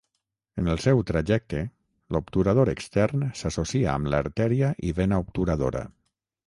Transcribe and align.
En 0.61 0.69
el 0.75 0.79
seu 0.85 1.01
trajecte, 1.09 1.59
l'obturador 2.15 2.73
extern 2.73 3.29
s'associa 3.43 3.93
amb 3.95 4.13
l'artèria 4.15 4.75
i 4.91 4.99
vena 5.03 5.23
obturadora. 5.29 5.89